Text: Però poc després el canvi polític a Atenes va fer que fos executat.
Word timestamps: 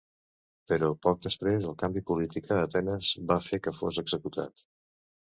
Però 0.69 0.87
poc 1.05 1.19
després 1.25 1.67
el 1.71 1.75
canvi 1.83 2.01
polític 2.07 2.49
a 2.55 2.57
Atenes 2.61 3.09
va 3.33 3.37
fer 3.49 3.59
que 3.67 3.75
fos 3.81 4.01
executat. 4.03 4.65